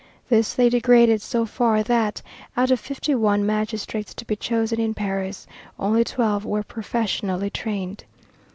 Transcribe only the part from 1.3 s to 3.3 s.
far that, out of fifty